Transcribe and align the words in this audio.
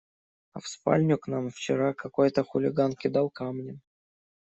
А 0.53 0.59
в 0.61 0.65
спальню 0.67 1.19
к 1.19 1.27
нам 1.27 1.51
вчера 1.51 1.93
какой-то 1.93 2.43
хулиган 2.43 2.95
кидал 2.95 3.29
камнем. 3.29 3.81